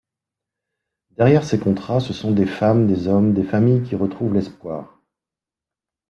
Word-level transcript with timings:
Derrière 1.11 1.43
ces 1.43 1.59
contrats, 1.59 1.99
ce 1.99 2.11
sont 2.11 2.31
des 2.31 2.47
femmes, 2.47 2.87
des 2.87 3.07
hommes, 3.07 3.35
des 3.35 3.43
familles 3.43 3.83
qui 3.83 3.93
retrouvent 3.95 4.33
l’espoir. 4.33 4.99